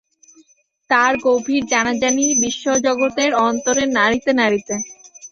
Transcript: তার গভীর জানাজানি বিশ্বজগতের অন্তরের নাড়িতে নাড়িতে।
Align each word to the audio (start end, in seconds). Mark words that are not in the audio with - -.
তার 0.89 1.13
গভীর 1.25 1.63
জানাজানি 1.71 2.25
বিশ্বজগতের 2.43 3.31
অন্তরের 3.47 3.89
নাড়িতে 3.97 4.31
নাড়িতে। 4.39 4.73